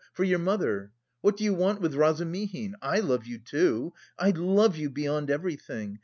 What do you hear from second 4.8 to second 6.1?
beyond everything....